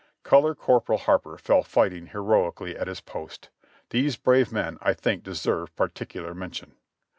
[0.23, 3.51] Color Corporal Harper fell fighting heroically at his post.
[3.91, 6.73] These brave men I think deserve particular mention.